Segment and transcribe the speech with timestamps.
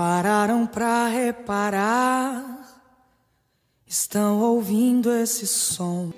[0.00, 2.42] pararam pra reparar,
[3.86, 6.10] estão ouvindo esse som.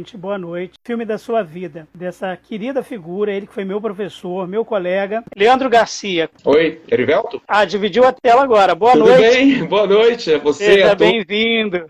[0.00, 0.78] Gente, boa noite.
[0.82, 5.68] Filme da sua vida, dessa querida figura, ele que foi meu professor, meu colega, Leandro
[5.68, 6.30] Garcia.
[6.42, 7.42] Oi, Erivelto?
[7.46, 8.74] Ah, dividiu a tela agora.
[8.74, 9.20] Boa Tudo noite.
[9.20, 9.64] bem?
[9.68, 10.64] Boa noite a você.
[10.64, 11.84] Seja bem-vindo.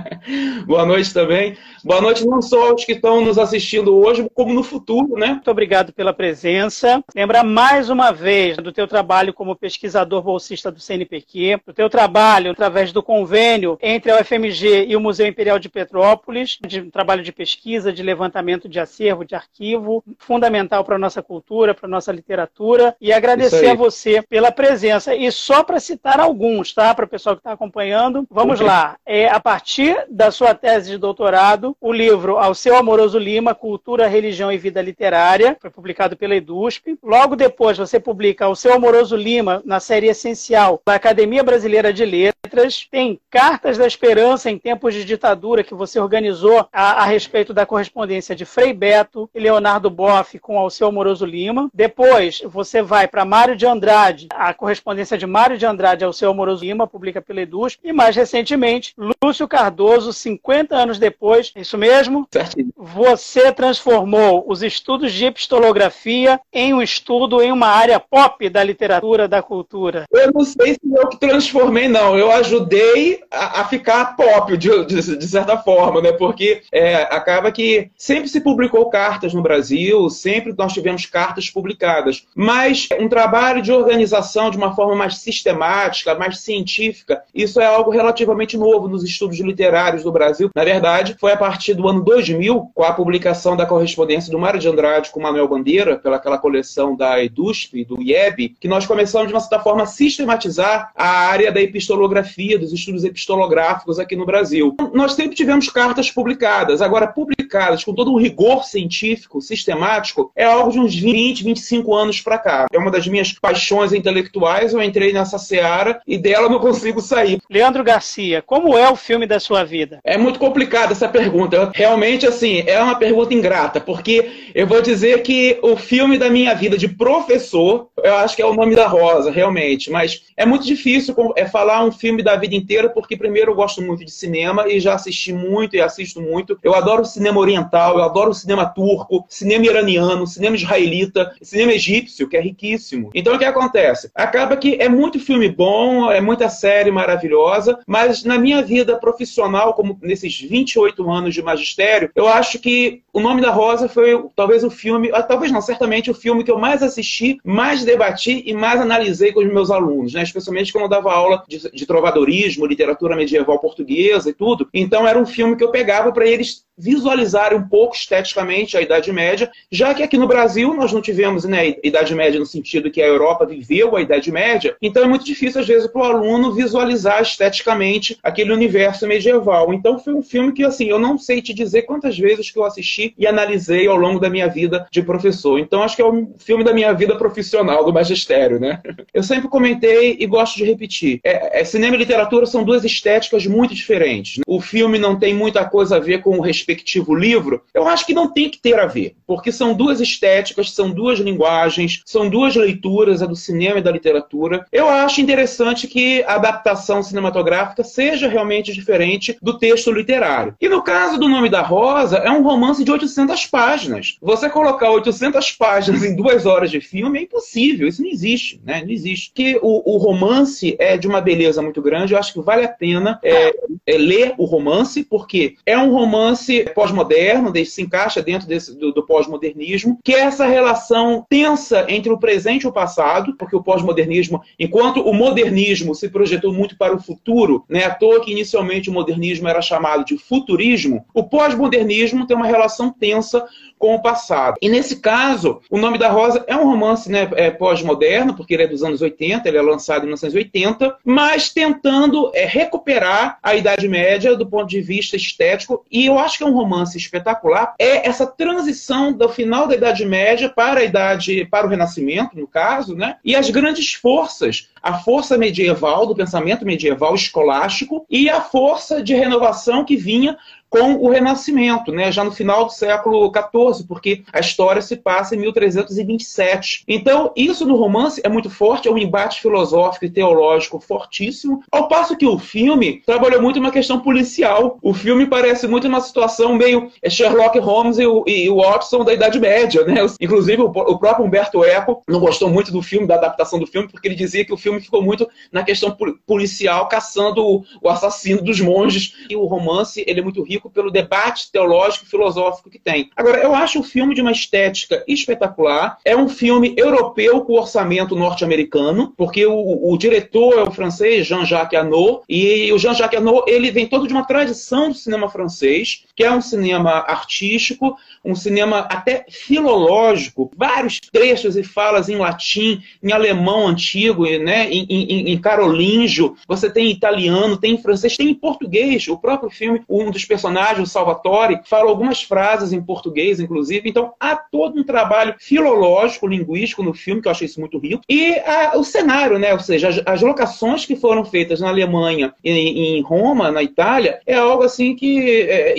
[0.64, 1.54] Boa noite também.
[1.84, 5.28] Boa noite não só aos que estão nos assistindo hoje, como no futuro, né?
[5.28, 7.04] Muito obrigado pela presença.
[7.14, 12.52] Lembrar mais uma vez do teu trabalho como pesquisador bolsista do CNPq, do teu trabalho
[12.52, 17.22] através do convênio entre a UFMG e o Museu Imperial de Petrópolis, de um trabalho
[17.22, 21.90] de pesquisa, de levantamento de acervo, de arquivo, fundamental para a nossa cultura, para a
[21.90, 25.14] nossa literatura, e agradecer a você pela presença.
[25.14, 26.94] E só para citar alguns, tá?
[26.94, 28.96] Para o pessoal que está acompanhando, vamos lá.
[29.06, 34.06] É, a partir da sua tese de doutorado, o livro Ao Seu Amoroso Lima, Cultura,
[34.06, 36.98] Religião e Vida Literária, foi publicado pela EDUSP.
[37.02, 42.04] Logo depois, você publica Ao Seu Amoroso Lima, na série Essencial, da Academia Brasileira de
[42.04, 42.86] Letras.
[42.90, 47.66] Tem Cartas da Esperança em Tempos de Ditadura, que você organizou a, a respeito da
[47.66, 51.70] correspondência de Frei Beto e Leonardo Boff com Ao Seu Amoroso Lima.
[51.72, 56.30] Depois, você vai para Mário de Andrade, a correspondência de Mário de Andrade ao Seu
[56.30, 57.80] Amoroso Lima, publica pela EDUSP.
[57.84, 62.26] E mais recentemente, Lúcio Cardoso, 50 anos depois, é isso mesmo?
[62.30, 62.69] Certinho.
[62.82, 69.28] Você transformou os estudos de epistolografia em um estudo em uma área pop da literatura,
[69.28, 70.06] da cultura.
[70.10, 72.16] Eu não sei se eu que transformei, não.
[72.16, 76.12] Eu ajudei a, a ficar pop, de, de- de certa forma, né?
[76.12, 82.26] Porque é, acaba que sempre se publicou cartas no Brasil, sempre nós tivemos cartas publicadas.
[82.34, 87.90] Mas um trabalho de organização de uma forma mais sistemática, mais científica, isso é algo
[87.90, 90.48] relativamente novo nos estudos literários do Brasil.
[90.54, 94.60] Na verdade, foi a partir do ano 2000, com a publicação da correspondência do Mário
[94.60, 99.34] de Andrade com Manuel Bandeira, pelaquela coleção da EDUSP, do IEB, que nós começamos, de
[99.34, 104.76] uma certa forma, a sistematizar a área da epistolografia, dos estudos epistolográficos aqui no Brasil.
[104.92, 110.70] Nós sempre tivemos cartas publicadas, agora publicadas com todo um rigor científico, sistemático, é algo
[110.70, 112.66] de uns 20, 25 anos para cá.
[112.72, 117.40] É uma das minhas paixões intelectuais, eu entrei nessa seara e dela não consigo sair.
[117.50, 119.98] Leandro Garcia, como é o filme da sua vida?
[120.04, 121.70] É muito complicada essa pergunta.
[121.74, 126.54] Realmente, assim, é uma pergunta ingrata, porque eu vou dizer que o filme da minha
[126.54, 129.90] vida de professor, eu acho que é o nome da Rosa, realmente.
[129.90, 133.82] Mas é muito difícil é, falar um filme da vida inteira, porque, primeiro, eu gosto
[133.82, 136.58] muito de cinema e já assisti muito e assisto muito.
[136.62, 142.36] Eu adoro cinema oriental, eu adoro cinema turco, cinema iraniano, cinema israelita, cinema egípcio, que
[142.36, 143.10] é riquíssimo.
[143.14, 144.10] Então, o que acontece?
[144.14, 149.74] Acaba que é muito filme bom, é muita série maravilhosa, mas na minha vida profissional,
[149.74, 154.64] como nesses 28 anos de magistério, eu acho que O Nome da Rosa foi talvez
[154.64, 158.54] o filme, ah, talvez não, certamente o filme que eu mais assisti, mais debati e
[158.54, 160.22] mais analisei com os meus alunos, né?
[160.22, 164.68] especialmente quando eu dava aula de, de trovadorismo, literatura medieval portuguesa e tudo.
[164.72, 169.12] Então era um filme que eu pegava para eles visualizarem um pouco esteticamente a Idade
[169.12, 173.02] Média, já que aqui no Brasil nós não tivemos né, Idade Média no sentido que
[173.02, 176.52] a Europa viveu a Idade Média, então é muito difícil às vezes para o aluno
[176.52, 179.72] visualizar esteticamente aquele universo medieval.
[179.74, 182.64] Então foi um filme que assim eu não sei te dizer quantas vezes que eu
[182.64, 185.58] assisti e analisei ao longo da minha vida de professor.
[185.58, 188.80] Então acho que é um filme da minha vida profissional do magistério, né?
[189.12, 191.20] Eu sempre comentei e gosto de repetir.
[191.24, 194.40] É, é, cinema e literatura são duas estéticas muito diferentes.
[194.46, 196.40] O filme não tem muita coisa a ver com o
[196.70, 197.62] respectivo livro.
[197.74, 201.18] Eu acho que não tem que ter a ver, porque são duas estéticas, são duas
[201.18, 204.64] linguagens, são duas leituras, a do cinema e da literatura.
[204.72, 210.54] Eu acho interessante que a adaptação cinematográfica seja realmente diferente do texto literário.
[210.60, 214.16] E no caso do Nome da Rosa, é um romance de 800 páginas.
[214.20, 218.82] Você colocar 800 páginas em duas horas de filme é impossível, isso não existe, né?
[218.84, 219.32] Não existe.
[219.34, 222.68] Que o, o romance é de uma beleza muito grande, eu acho que vale a
[222.68, 223.54] pena é,
[223.86, 229.04] é ler o romance, porque é um romance pós-moderno, se encaixa dentro desse, do, do
[229.04, 234.42] pós-modernismo, que é essa relação tensa entre o presente e o passado, porque o pós-modernismo,
[234.58, 238.92] enquanto o modernismo se projetou muito para o futuro, né, à toa que inicialmente o
[238.92, 243.46] modernismo era chamado de futurismo, o pós-modernismo tem uma relação tensa
[243.80, 244.56] com o passado.
[244.60, 248.64] E nesse caso, O Nome da Rosa é um romance né, é, pós-moderno, porque ele
[248.64, 253.88] é dos anos 80, ele é lançado em 1980, mas tentando é, recuperar a Idade
[253.88, 255.82] Média do ponto de vista estético.
[255.90, 257.74] E eu acho que é um romance espetacular.
[257.78, 262.46] É essa transição do final da Idade Média para a Idade, para o Renascimento, no
[262.46, 263.16] caso, né?
[263.24, 269.14] E as grandes forças a força medieval, do pensamento medieval escolástico, e a força de
[269.14, 270.38] renovação que vinha
[270.70, 275.34] com o Renascimento, né, já no final do século XIV, porque a história se passa
[275.34, 276.84] em 1327.
[276.86, 281.88] Então, isso no romance é muito forte, é um embate filosófico e teológico fortíssimo, ao
[281.88, 284.78] passo que o filme trabalhou muito uma questão policial.
[284.80, 289.12] O filme parece muito uma situação meio Sherlock Holmes e o, e o Watson da
[289.12, 289.96] Idade Média, né?
[290.20, 293.88] Inclusive, o, o próprio Humberto Eco não gostou muito do filme, da adaptação do filme,
[293.88, 298.42] porque ele dizia que o filme ficou muito na questão policial, caçando o, o assassino
[298.42, 299.14] dos monges.
[299.28, 303.10] E o romance, ele é muito rico pelo debate teológico e filosófico que tem.
[303.16, 305.98] Agora, eu acho o filme de uma estética espetacular.
[306.04, 311.78] É um filme europeu com orçamento norte-americano, porque o, o, diretor é o francês Jean-Jacques
[311.78, 316.24] Annaud, e o Jean-Jacques Annaud, ele vem todo de uma tradição do cinema francês, que
[316.24, 323.12] é um cinema artístico, um cinema até filológico, vários trechos e falas em latim, em
[323.12, 329.06] alemão antigo, né, em, em, em carolíngio, você tem italiano, tem francês, tem em português.
[329.08, 330.49] O próprio filme, um dos personagens,
[330.80, 333.88] o Salvatore, fala algumas frases em português, inclusive.
[333.88, 338.02] Então, há todo um trabalho filológico, linguístico no filme, que eu achei isso muito rico.
[338.08, 342.34] E a, o cenário, né, ou seja, as, as, locações que foram feitas na Alemanha
[342.44, 345.74] e em Roma, na Itália, é algo assim que é,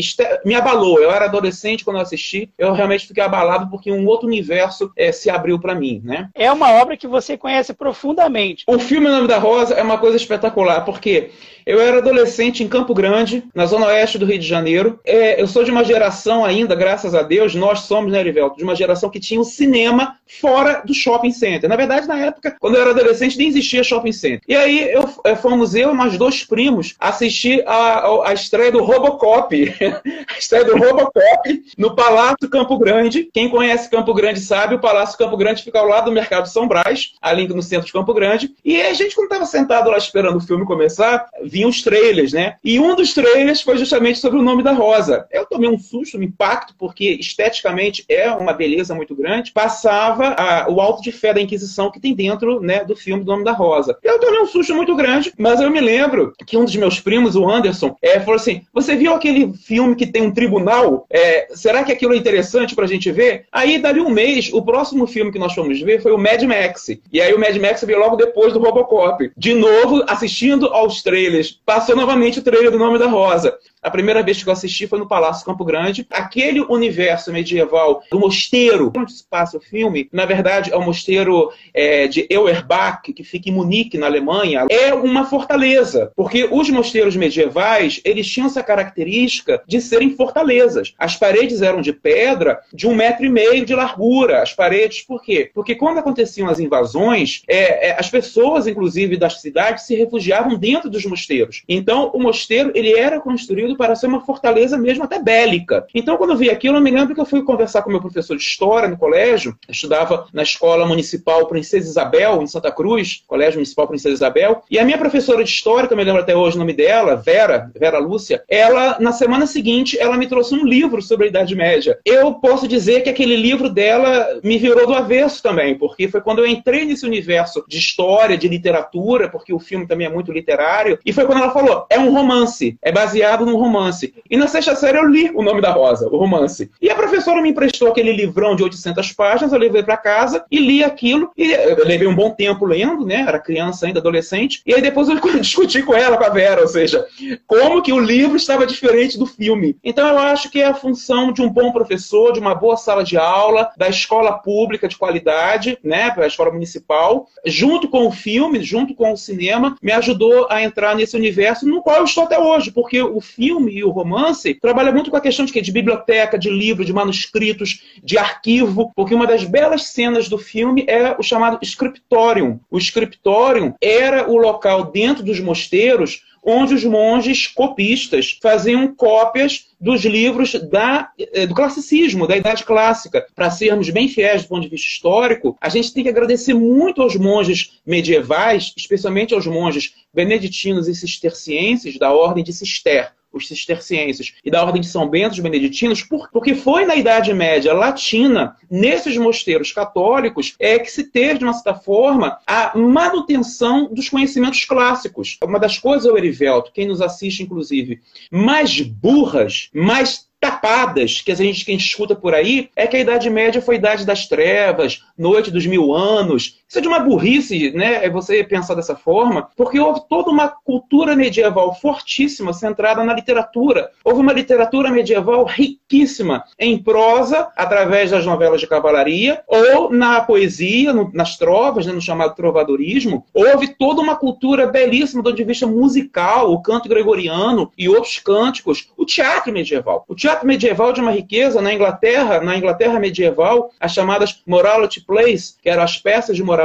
[0.45, 0.99] me abalou.
[0.99, 4.91] Eu era adolescente quando eu assisti assisti, eu realmente fiquei abalado porque um outro universo
[4.95, 6.29] é, se abriu para mim, né?
[6.33, 8.63] É uma obra que você conhece profundamente.
[8.67, 11.31] O filme O Nome da Rosa é uma coisa espetacular, porque
[11.65, 14.99] eu era adolescente em Campo Grande, na zona oeste do Rio de Janeiro.
[15.05, 18.63] É, eu sou de uma geração ainda, graças a Deus, nós somos, né, Erivelto, de
[18.63, 21.69] uma geração que tinha o um cinema fora do shopping center.
[21.69, 24.41] Na verdade, na época, quando eu era adolescente, nem existia shopping center.
[24.47, 28.71] E aí eu, é, fomos eu e mais dois primos assistir a, a, a estreia
[28.71, 29.51] do Robocop.
[30.27, 33.29] a estreia do Robocop no Palácio Campo Grande.
[33.33, 36.67] Quem conhece Campo Grande sabe, o Palácio Campo Grande fica ao lado do Mercado São
[36.67, 38.53] Brás, ali no centro de Campo Grande.
[38.63, 42.55] E a gente, quando estava sentado lá esperando o filme começar, vinham os trailers, né?
[42.63, 45.27] E um dos trailers foi justamente sobre o nome da Rosa.
[45.29, 49.51] Eu tomei um susto, um impacto, porque esteticamente é uma beleza muito grande.
[49.51, 53.31] Passava a, o alto de fé da Inquisição que tem dentro né, do filme do
[53.31, 53.97] Nome da Rosa.
[54.01, 57.35] Eu tomei um susto muito grande, mas eu me lembro que um dos meus primos,
[57.35, 61.05] o Anderson, é, falou assim: Você viu aquele filme que tem um tribunal?
[61.09, 63.45] É, será que aquilo é interessante pra gente ver?
[63.51, 66.87] Aí, dali um mês, o próximo filme que nós fomos ver foi o Mad Max.
[67.11, 69.31] E aí o Mad Max veio logo depois do Robocop.
[69.35, 73.57] De novo, assistindo aos trailers passou novamente o trailer do Nome da Rosa.
[73.81, 76.05] A primeira vez que eu assisti foi no Palácio Campo Grande.
[76.11, 81.51] Aquele universo medieval do mosteiro onde se passa o filme, na verdade é o mosteiro
[81.73, 87.15] é, de Euerbach, que fica em Munique, na Alemanha, é uma fortaleza, porque os mosteiros
[87.15, 90.93] medievais, eles tinham essa característica de serem fortalezas.
[90.99, 94.43] As paredes eram de pedra de um metro e meio de largura.
[94.43, 95.49] As paredes, por quê?
[95.55, 100.87] Porque quando aconteciam as invasões, é, é, as pessoas, inclusive das cidades, se refugiavam dentro
[100.87, 101.63] dos mosteiros.
[101.67, 105.85] Então, o mosteiro, ele era construído para ser uma fortaleza mesmo até bélica.
[105.93, 108.35] Então, quando eu vi aquilo, eu me lembro que eu fui conversar com meu professor
[108.35, 109.55] de história no colégio.
[109.67, 114.63] Eu estudava na escola municipal Princesa Isabel, em Santa Cruz, Colégio Municipal Princesa Isabel.
[114.69, 117.15] E a minha professora de história, que eu me lembro até hoje o nome dela,
[117.15, 121.55] Vera, Vera Lúcia, ela, na semana seguinte, ela me trouxe um livro sobre a Idade
[121.55, 121.99] Média.
[122.05, 126.39] Eu posso dizer que aquele livro dela me virou do avesso também, porque foi quando
[126.39, 130.99] eu entrei nesse universo de história, de literatura, porque o filme também é muito literário,
[131.05, 134.13] e foi quando ela falou: é um romance, é baseado num romance.
[134.29, 136.69] E na sexta série eu li O Nome da Rosa, o romance.
[136.81, 140.59] E a professora me emprestou aquele livrão de 800 páginas, eu levei para casa e
[140.59, 141.31] li aquilo.
[141.37, 143.25] E eu levei um bom tempo lendo, né?
[143.27, 144.61] Era criança ainda, adolescente.
[144.65, 147.05] E aí depois eu discuti com ela, com a Vera, ou seja,
[147.47, 149.77] como que o livro estava diferente do filme.
[149.83, 153.03] Então eu acho que é a função de um bom professor, de uma boa sala
[153.03, 156.13] de aula, da escola pública de qualidade, né?
[156.17, 160.95] A escola municipal, junto com o filme, junto com o cinema, me ajudou a entrar
[160.95, 164.53] nesse universo no qual eu estou até hoje, porque o filme filme e o romance
[164.53, 169.13] trabalha muito com a questão de, de biblioteca, de livro, de manuscritos, de arquivo, porque
[169.13, 172.59] uma das belas cenas do filme é o chamado scriptorium.
[172.69, 180.03] O scriptorium era o local dentro dos mosteiros onde os monges copistas faziam cópias dos
[180.03, 183.27] livros da, eh, do classicismo, da Idade Clássica.
[183.35, 186.99] Para sermos bem fiéis do ponto de vista histórico, a gente tem que agradecer muito
[186.99, 194.33] aos monges medievais, especialmente aos monges beneditinos e cistercienses da ordem de Cister os cistercienses
[194.43, 199.17] e da Ordem de São Bento, os beneditinos, porque foi na Idade Média Latina, nesses
[199.17, 205.37] mosteiros católicos, é que se teve, de uma certa forma, a manutenção dos conhecimentos clássicos.
[205.43, 211.63] Uma das coisas, Erivelto, quem nos assiste, inclusive, mais burras, mais tapadas que a gente,
[211.63, 214.27] que a gente escuta por aí é que a Idade Média foi a Idade das
[214.27, 216.60] Trevas, Noite dos Mil Anos.
[216.71, 218.05] Isso é de uma burrice, né?
[218.05, 223.91] É você pensar dessa forma, porque houve toda uma cultura medieval fortíssima centrada na literatura.
[224.05, 230.93] Houve uma literatura medieval riquíssima em prosa, através das novelas de cavalaria, ou na poesia,
[230.93, 233.25] no, nas trovas, né, no chamado trovadorismo.
[233.33, 238.17] Houve toda uma cultura belíssima do ponto de vista musical, o canto gregoriano e outros
[238.17, 240.05] cânticos, o teatro medieval.
[240.07, 245.57] O teatro medieval de uma riqueza na Inglaterra, na Inglaterra medieval, as chamadas morality plays,
[245.61, 246.60] que eram as peças de moralidade,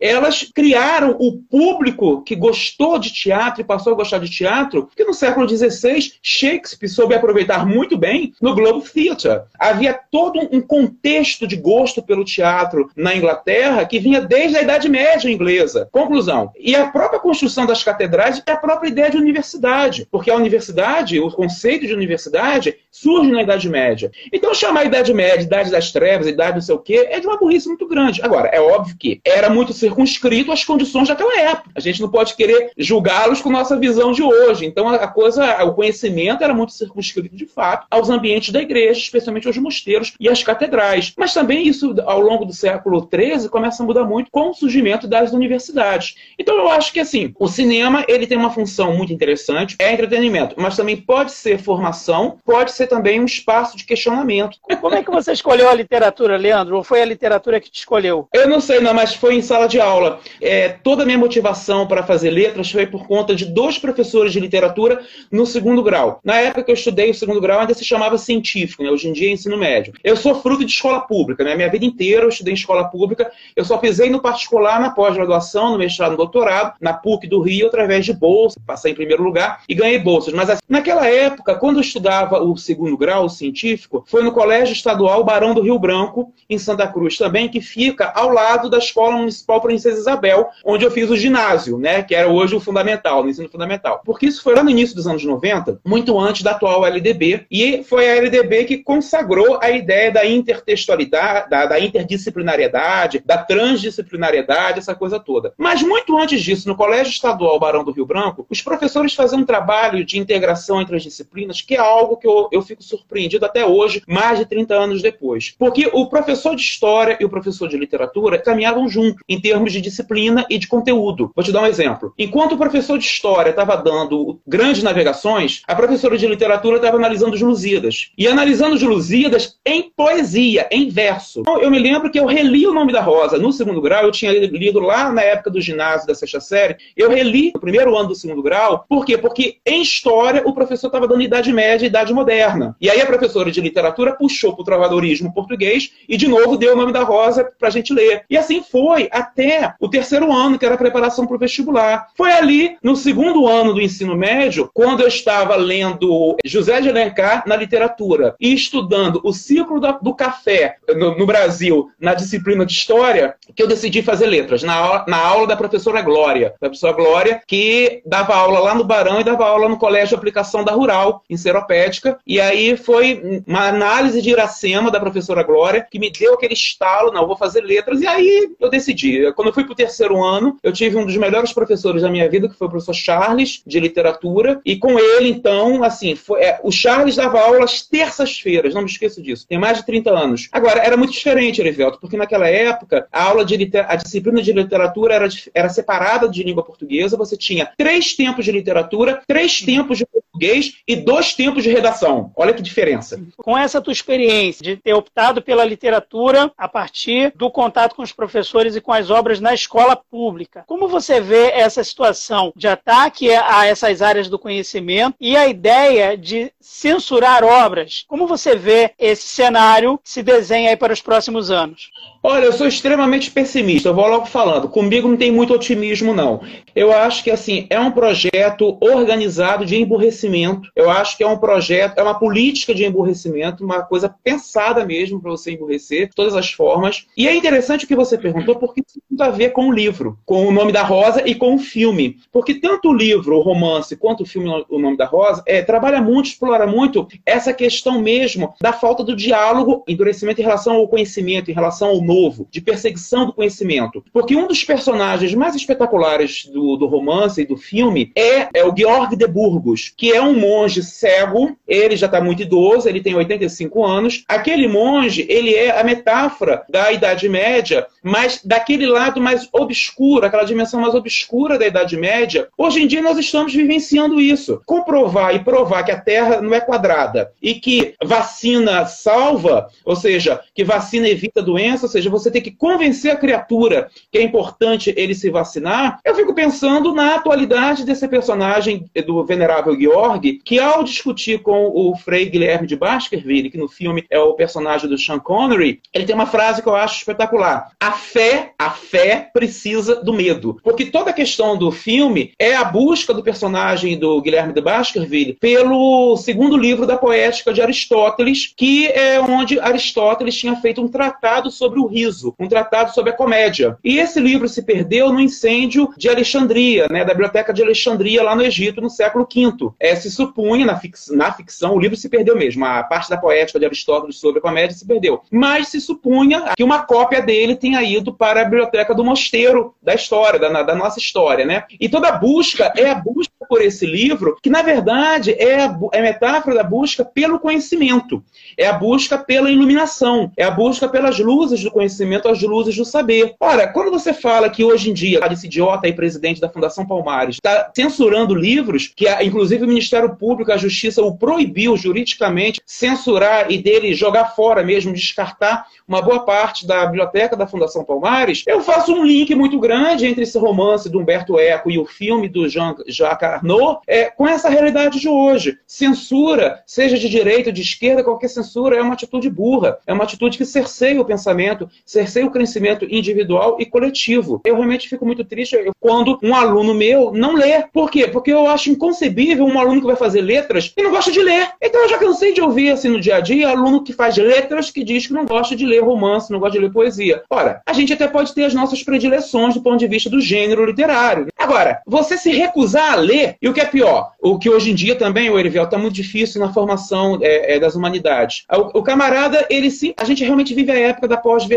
[0.00, 5.04] elas criaram o público que gostou de teatro e passou a gostar de teatro, que
[5.04, 9.42] no século XVI Shakespeare soube aproveitar muito bem no Globe Theatre.
[9.58, 14.88] Havia todo um contexto de gosto pelo teatro na Inglaterra que vinha desde a Idade
[14.88, 15.88] Média inglesa.
[15.90, 16.50] Conclusão.
[16.58, 21.18] E a própria construção das catedrais é a própria ideia de universidade, porque a universidade,
[21.20, 24.10] o conceito de universidade, surge na Idade Média.
[24.32, 27.26] Então, chamar a Idade Média, Idade das Trevas, Idade não sei o quê, é de
[27.26, 28.22] uma burrice muito grande.
[28.22, 31.70] Agora, é óbvio que era muito circunscrito às condições daquela época.
[31.74, 34.64] A gente não pode querer julgá-los com nossa visão de hoje.
[34.64, 39.48] Então, a coisa, o conhecimento era muito circunscrito, de fato, aos ambientes da igreja, especialmente
[39.48, 41.12] aos mosteiros e às catedrais.
[41.16, 45.08] Mas também isso, ao longo do século XIII, começa a mudar muito com o surgimento
[45.08, 46.14] das universidades.
[46.38, 50.54] Então, eu acho que, assim, o cinema, ele tem uma função muito interessante, é entretenimento,
[50.58, 54.58] mas também pode ser formação, pode ser ser também um espaço de questionamento.
[54.80, 56.76] Como é que você escolheu a literatura, Leandro?
[56.76, 58.28] Ou foi a literatura que te escolheu?
[58.32, 60.20] Eu não sei, não, mas foi em sala de aula.
[60.40, 64.40] É, toda a minha motivação para fazer letras foi por conta de dois professores de
[64.40, 66.20] literatura no segundo grau.
[66.24, 68.90] Na época que eu estudei o segundo grau, ainda se chamava científico, né?
[68.90, 69.92] hoje em dia é ensino médio.
[70.02, 71.54] Eu sou fruto de escola pública, né?
[71.56, 73.30] Minha vida inteira eu estudei em escola pública.
[73.56, 77.66] Eu só pisei no particular na pós-graduação, no mestrado, no doutorado, na PUC do Rio,
[77.66, 78.60] através de bolsa.
[78.66, 80.32] Passei em primeiro lugar e ganhei bolsas.
[80.32, 85.24] Mas assim, naquela época, quando eu estudava o segundo grau científico foi no Colégio Estadual
[85.24, 89.60] Barão do Rio Branco, em Santa Cruz também, que fica ao lado da Escola Municipal
[89.60, 93.48] Princesa Isabel, onde eu fiz o ginásio, né, que era hoje o fundamental, o ensino
[93.48, 94.00] fundamental.
[94.04, 97.82] Porque isso foi lá no início dos anos 90, muito antes da atual LDB, e
[97.82, 104.94] foi a LDB que consagrou a ideia da intertextualidade, da, da interdisciplinariedade, da transdisciplinariedade, essa
[104.94, 105.52] coisa toda.
[105.58, 109.44] Mas muito antes disso, no Colégio Estadual Barão do Rio Branco, os professores faziam um
[109.44, 113.66] trabalho de integração entre as disciplinas, que é algo que eu, eu fico surpreendido até
[113.66, 115.54] hoje, mais de 30 anos depois.
[115.58, 118.38] Porque o professor de história e o professor de literatura
[118.88, 121.30] junto em termos de disciplina e de conteúdo.
[121.34, 122.12] Vou te dar um exemplo.
[122.18, 127.34] Enquanto o professor de história estava dando grandes navegações, a professora de literatura estava analisando
[127.34, 128.10] os Lusíadas.
[128.16, 131.40] E analisando os Lusíadas em poesia, em verso.
[131.40, 134.12] Então, eu me lembro que eu reli o nome da Rosa no segundo grau, eu
[134.12, 138.08] tinha lido lá na época do ginásio da sexta série, eu reli no primeiro ano
[138.08, 138.84] do segundo grau.
[138.88, 139.16] Por quê?
[139.16, 142.76] Porque em história o professor estava dando Idade Média e Idade Moderna.
[142.80, 146.74] E aí a professora de literatura puxou para o trovadorismo português e de novo deu
[146.74, 148.24] o nome da Rosa para a gente ler.
[148.28, 152.08] E assim foi até o terceiro ano, que era a preparação para o vestibular.
[152.16, 157.44] Foi ali, no segundo ano do ensino médio, quando eu estava lendo José de Alencar
[157.46, 163.34] na literatura e estudando o ciclo do café no, no Brasil na disciplina de História,
[163.54, 166.54] que eu decidi fazer letras, na na aula da professora Glória.
[166.56, 170.14] A professora Glória, que dava aula lá no Barão e dava aula no Colégio de
[170.16, 175.86] Aplicação da Rural, em Seropédica, e aí foi uma análise de Iracema, da professora Glória,
[175.90, 179.32] que me deu aquele estalo, não, vou fazer letras, e aí eu decidi.
[179.32, 182.28] Quando eu fui para o terceiro ano, eu tive um dos melhores professores da minha
[182.28, 186.60] vida, que foi o professor Charles, de literatura, e com ele, então, assim, foi, é,
[186.62, 190.48] o Charles dava aula às terças-feiras, não me esqueço disso, tem mais de 30 anos.
[190.52, 193.54] Agora, era muito diferente, Erivelto, porque naquela época, a aula de
[193.86, 198.52] a disciplina de literatura era, era separada de língua portuguesa, você tinha três tempos de
[198.52, 202.32] literatura, três tempos de português e dois tempos de redação.
[202.36, 203.20] Olha que diferença.
[203.36, 208.12] Com essa tua experiência de ter optado pela literatura a partir do contato com os
[208.12, 213.30] professores e com as obras na escola pública, como você vê essa situação de ataque
[213.30, 218.04] a essas áreas do conhecimento e a ideia de censurar obras?
[218.08, 221.90] Como você vê esse cenário que se desenha aí para os próximos anos?
[222.26, 224.66] Olha, eu sou extremamente pessimista, eu vou logo falando.
[224.66, 226.40] Comigo não tem muito otimismo, não.
[226.74, 230.70] Eu acho que, assim, é um projeto organizado de emburrecimento.
[230.74, 235.20] Eu acho que é um projeto, é uma política de emburrecimento, uma coisa pensada mesmo
[235.20, 237.04] para você emburrecer, de todas as formas.
[237.14, 240.18] E é interessante o que você perguntou, porque isso tem a ver com o livro,
[240.24, 242.16] com o nome da Rosa e com o filme.
[242.32, 246.00] Porque tanto o livro, o romance, quanto o filme O Nome da Rosa, é, trabalha
[246.00, 251.50] muito, explora muito essa questão mesmo da falta do diálogo, endurecimento em relação ao conhecimento,
[251.50, 252.13] em relação ao novo,
[252.50, 254.04] de perseguição do conhecimento.
[254.12, 258.74] Porque um dos personagens mais espetaculares do, do romance e do filme é, é o
[258.76, 263.14] Georg de Burgos, que é um monge cego, ele já está muito idoso, ele tem
[263.14, 264.24] 85 anos.
[264.28, 270.44] Aquele monge, ele é a metáfora da Idade Média, mas daquele lado mais obscuro, aquela
[270.44, 272.48] dimensão mais obscura da Idade Média.
[272.56, 274.60] Hoje em dia nós estamos vivenciando isso.
[274.66, 280.40] Comprovar e provar que a Terra não é quadrada e que vacina salva, ou seja,
[280.54, 284.92] que vacina evita doença, ou seja, você tem que convencer a criatura que é importante
[284.96, 286.00] ele se vacinar.
[286.04, 291.96] Eu fico pensando na atualidade desse personagem do venerável Georg, que ao discutir com o
[291.96, 296.14] Frei Guilherme de Baskerville, que no filme é o personagem do Sean Connery, ele tem
[296.14, 297.70] uma frase que eu acho espetacular.
[297.80, 300.58] A fé, a fé precisa do medo.
[300.62, 305.34] Porque toda a questão do filme é a busca do personagem do Guilherme de Baskerville
[305.34, 311.50] pelo segundo livro da poética de Aristóteles, que é onde Aristóteles tinha feito um tratado
[311.50, 313.78] sobre o riso, um tratado sobre a comédia.
[313.84, 318.34] E esse livro se perdeu no incêndio de Alexandria, né, da biblioteca de Alexandria, lá
[318.34, 319.70] no Egito, no século V.
[319.78, 323.16] É, se supunha, na, fix, na ficção, o livro se perdeu mesmo, a parte da
[323.16, 325.22] poética de Aristóteles sobre a comédia se perdeu.
[325.30, 329.94] Mas se supunha que uma cópia dele tenha ido para a biblioteca do mosteiro da
[329.94, 331.64] história, da, da nossa história, né?
[331.78, 335.78] E toda a busca é a busca por esse livro, que na verdade é a,
[335.92, 338.22] é a metáfora da busca pelo conhecimento,
[338.56, 341.83] é a busca pela iluminação, é a busca pelas luzes do conhecimento,
[342.28, 343.34] as luzes do saber.
[343.40, 347.36] Ora, quando você fala que hoje em dia esse idiota aí, presidente da Fundação Palmares,
[347.36, 353.58] está censurando livros, que inclusive o Ministério Público, a Justiça o proibiu juridicamente censurar e
[353.58, 358.92] dele jogar fora mesmo, descartar uma boa parte da biblioteca da Fundação Palmares, eu faço
[358.92, 362.74] um link muito grande entre esse romance do Humberto Eco e o filme do Jean
[362.86, 365.58] Jacques Arnaud é, com essa realidade de hoje.
[365.66, 370.04] Censura, seja de direita ou de esquerda, qualquer censura é uma atitude burra, é uma
[370.04, 374.40] atitude que cerceia o pensamento, cerceia o crescimento individual e coletivo.
[374.44, 377.64] Eu realmente fico muito triste quando um aluno meu não lê.
[377.72, 378.08] Por quê?
[378.08, 381.48] Porque eu acho inconcebível um aluno que vai fazer letras e não gosta de ler.
[381.62, 384.70] Então eu já cansei de ouvir assim no dia a dia aluno que faz letras
[384.70, 387.22] que diz que não gosta de ler romance, não gosta de ler poesia.
[387.30, 390.64] Ora, a gente até pode ter as nossas predileções do ponto de vista do gênero
[390.64, 391.26] literário.
[391.38, 394.74] Agora, você se recusar a ler, e o que é pior, o que hoje em
[394.74, 398.44] dia também, o Erivel, está muito difícil na formação é, é, das humanidades.
[398.50, 401.53] O, o, camarada, ele sim, a gente realmente vive a época da pós-verdade.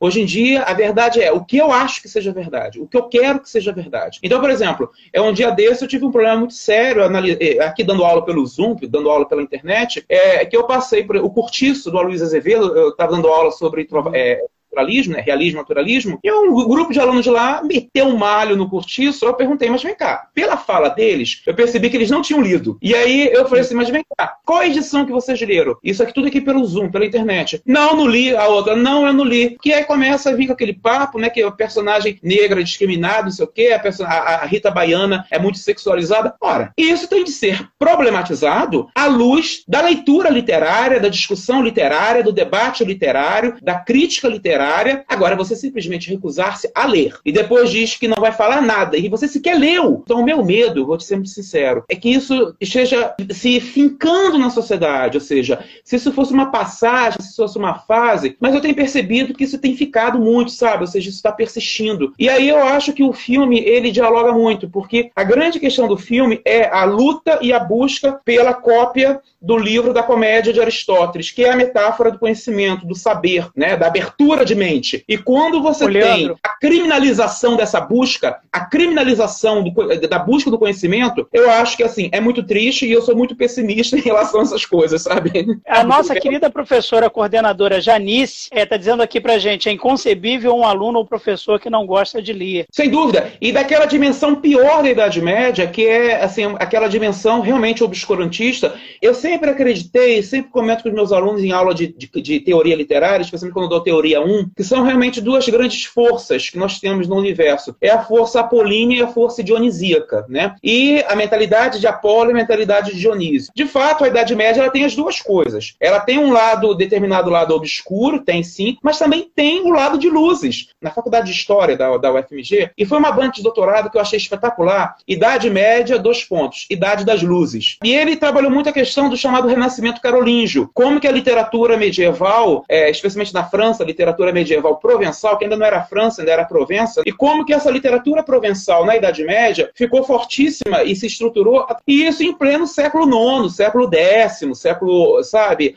[0.00, 2.96] Hoje em dia, a verdade é o que eu acho que seja verdade, o que
[2.96, 4.18] eu quero que seja verdade.
[4.22, 7.82] Então, por exemplo, é um dia desse eu tive um problema muito sério, é, aqui
[7.84, 11.90] dando aula pelo Zoom, dando aula pela internet, é que eu passei por o curtiço
[11.90, 14.40] do Aloysio Azevedo, eu estava dando aula sobre é,
[14.74, 15.20] naturalismo, né?
[15.20, 19.34] realismo, naturalismo, e um grupo de alunos de lá meteu um malho no curtiço, eu
[19.34, 22.76] perguntei, mas vem cá, pela fala deles, eu percebi que eles não tinham lido.
[22.82, 25.76] E aí eu falei assim, mas vem cá, qual a edição que vocês leram?
[25.82, 27.62] Isso aqui tudo aqui pelo Zoom, pela internet.
[27.64, 28.34] Não, não li.
[28.34, 29.56] A outra, não, eu não li.
[29.60, 33.24] Que aí começa a vir com aquele papo, né, que é o personagem negra discriminado,
[33.24, 36.34] não sei o quê, a, a, a Rita Baiana é muito sexualizada.
[36.40, 42.32] Ora, isso tem de ser problematizado à luz da leitura literária, da discussão literária, do
[42.32, 47.16] debate literário, da crítica literária literária, agora você simplesmente recusar-se a ler.
[47.24, 48.96] E depois diz que não vai falar nada.
[48.96, 50.02] E você sequer leu.
[50.04, 54.38] Então, o meu medo, vou te ser muito sincero, é que isso esteja se fincando
[54.38, 55.16] na sociedade.
[55.16, 58.36] Ou seja, se isso fosse uma passagem, se isso fosse uma fase.
[58.40, 60.82] Mas eu tenho percebido que isso tem ficado muito, sabe?
[60.82, 62.12] Ou seja, isso está persistindo.
[62.18, 65.96] E aí eu acho que o filme, ele dialoga muito, porque a grande questão do
[65.96, 71.30] filme é a luta e a busca pela cópia do livro da comédia de Aristóteles,
[71.30, 73.76] que é a metáfora do conhecimento, do saber, né?
[73.76, 75.04] da abertura de mente.
[75.08, 79.72] E quando você tem a criminalização dessa busca, a criminalização do,
[80.08, 83.36] da busca do conhecimento, eu acho que assim, é muito triste e eu sou muito
[83.36, 85.60] pessimista em relação a essas coisas, sabe?
[85.66, 90.54] A nossa querida professora coordenadora Janice está é, tá dizendo aqui pra gente, é inconcebível
[90.54, 92.66] um aluno ou professor que não gosta de ler.
[92.70, 93.32] Sem dúvida.
[93.40, 99.14] E daquela dimensão pior da Idade Média, que é assim, aquela dimensão realmente obscurantista, eu
[99.14, 103.22] sempre acreditei, sempre comento com os meus alunos em aula de, de, de teoria literária,
[103.22, 107.08] especialmente quando eu dou teoria 1, que são realmente duas grandes forças que nós temos
[107.08, 110.54] no universo é a força apolínea e a força dionisíaca, né?
[110.62, 113.52] E a mentalidade de Apolo e a mentalidade de Dionísio.
[113.54, 115.74] De fato, a Idade Média ela tem as duas coisas.
[115.80, 120.08] Ela tem um lado, determinado lado obscuro, tem sim, mas também tem o lado de
[120.08, 120.68] luzes.
[120.80, 124.00] Na faculdade de História da, da UFMG, e foi uma banca de doutorado que eu
[124.00, 124.96] achei espetacular.
[125.06, 126.66] Idade Média, dois pontos.
[126.70, 127.76] Idade das Luzes.
[127.82, 130.70] E ele trabalhou muito a questão do chamado Renascimento Carolíngio.
[130.72, 135.56] Como que a literatura medieval, é, especialmente na França, a literatura medieval provençal, que ainda
[135.56, 139.70] não era França, ainda era Provença, e como que essa literatura provençal na Idade Média
[139.74, 145.76] ficou fortíssima e se estruturou, e isso em pleno século IX, século X, século, sabe,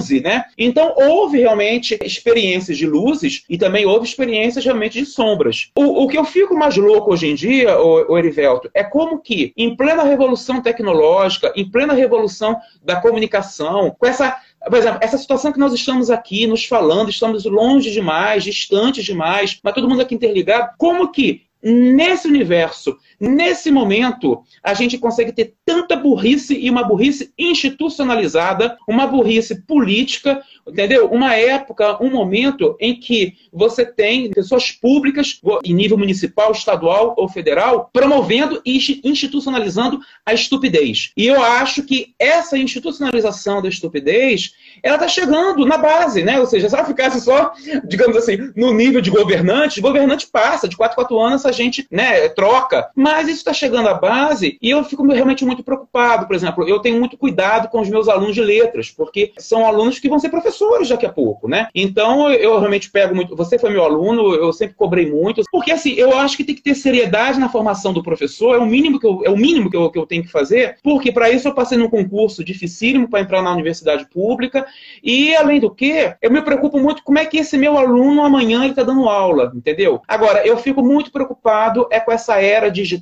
[0.00, 0.44] XI, né?
[0.56, 5.70] Então houve realmente experiências de luzes e também houve experiências realmente de sombras.
[5.76, 9.20] O, o que eu fico mais louco hoje em dia, o, o Erivelto, é como
[9.20, 14.36] que em plena revolução tecnológica, em plena revolução da comunicação, com essa
[14.68, 19.58] por exemplo, essa situação que nós estamos aqui nos falando, estamos longe demais, distantes demais,
[19.62, 25.54] mas todo mundo aqui interligado, como que nesse universo, nesse momento, a gente consegue ter
[25.64, 31.08] tanta burrice e uma burrice institucionalizada, uma burrice política, entendeu?
[31.10, 37.28] Uma época, um momento em que você tem pessoas públicas, em nível municipal, estadual ou
[37.28, 41.12] federal, promovendo e institucionalizando a estupidez.
[41.16, 44.52] E eu acho que essa institucionalização da estupidez,
[44.82, 46.38] ela está chegando na base, né?
[46.40, 47.52] Ou seja, se ela ficasse só,
[47.84, 52.28] digamos assim, no nível de governante, governante passa, de 4 4 anos a gente né,
[52.28, 52.90] troca.
[52.94, 56.26] Mas isso está chegando à base e eu fico realmente muito preocupado.
[56.26, 59.98] Por exemplo, eu tenho muito cuidado com os meus alunos de letras, porque são alunos
[59.98, 61.68] que vão ser professores daqui a pouco, né?
[61.74, 63.36] Então eu realmente pego muito.
[63.36, 66.62] Você foi meu aluno, eu sempre cobrei muito, porque assim, eu acho que tem que
[66.62, 69.76] ter seriedade na formação do professor, é o mínimo que eu, é o mínimo que
[69.76, 73.20] eu, que eu tenho que fazer, porque para isso eu passei num concurso dificílimo para
[73.20, 74.66] entrar na universidade pública
[75.02, 78.62] e, além do que, eu me preocupo muito como é que esse meu aluno amanhã
[78.62, 80.00] ele está dando aula, entendeu?
[80.06, 82.99] Agora, eu fico muito preocupado é com essa era digital,